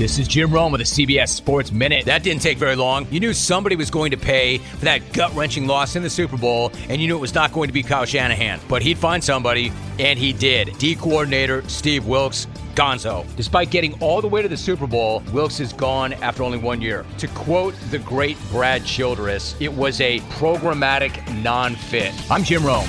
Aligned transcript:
This 0.00 0.18
is 0.18 0.26
Jim 0.26 0.50
Rome 0.50 0.72
with 0.72 0.78
the 0.78 0.86
CBS 0.86 1.28
Sports 1.28 1.70
Minute. 1.70 2.06
That 2.06 2.22
didn't 2.22 2.40
take 2.40 2.56
very 2.56 2.74
long. 2.74 3.06
You 3.10 3.20
knew 3.20 3.34
somebody 3.34 3.76
was 3.76 3.90
going 3.90 4.12
to 4.12 4.16
pay 4.16 4.56
for 4.56 4.86
that 4.86 5.12
gut 5.12 5.30
wrenching 5.34 5.66
loss 5.66 5.94
in 5.94 6.02
the 6.02 6.08
Super 6.08 6.38
Bowl, 6.38 6.72
and 6.88 7.02
you 7.02 7.06
knew 7.06 7.18
it 7.18 7.20
was 7.20 7.34
not 7.34 7.52
going 7.52 7.66
to 7.66 7.74
be 7.74 7.82
Kyle 7.82 8.06
Shanahan. 8.06 8.60
But 8.66 8.80
he'd 8.80 8.96
find 8.96 9.22
somebody, 9.22 9.70
and 9.98 10.18
he 10.18 10.32
did. 10.32 10.78
D 10.78 10.94
coordinator 10.94 11.68
Steve 11.68 12.06
Wilks 12.06 12.46
Gonzo. 12.74 13.26
Despite 13.36 13.68
getting 13.68 13.92
all 14.00 14.22
the 14.22 14.28
way 14.28 14.40
to 14.40 14.48
the 14.48 14.56
Super 14.56 14.86
Bowl, 14.86 15.22
Wilks 15.34 15.60
is 15.60 15.74
gone 15.74 16.14
after 16.14 16.44
only 16.44 16.56
one 16.56 16.80
year. 16.80 17.04
To 17.18 17.28
quote 17.28 17.74
the 17.90 17.98
great 17.98 18.38
Brad 18.50 18.86
Childress, 18.86 19.54
it 19.60 19.70
was 19.70 20.00
a 20.00 20.20
programmatic 20.30 21.42
non 21.42 21.74
fit. 21.74 22.14
I'm 22.30 22.42
Jim 22.42 22.64
Rome. 22.64 22.88